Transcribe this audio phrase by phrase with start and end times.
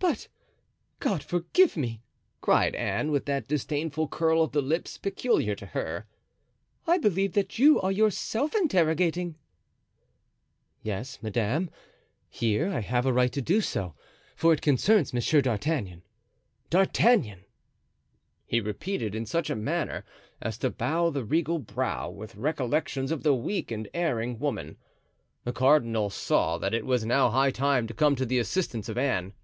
[0.00, 0.28] "But,
[1.00, 2.02] God forgive me!"
[2.40, 6.06] cried Anne, with that disdainful curl of the lips peculiar to her,
[6.86, 9.34] "I believe that you are yourself interrogating."
[10.82, 11.68] "Yes, madame,
[12.30, 13.96] here I have a right to do so,
[14.36, 16.02] for it concerns Monsieur d'Artagnan—
[16.70, 17.44] d'Artagnan,"
[18.46, 20.04] he repeated, in such a manner
[20.40, 24.78] as to bow the regal brow with recollections of the weak and erring woman.
[25.44, 28.96] The cardinal saw that it was now high time to come to the assistance of
[28.96, 29.34] Anne.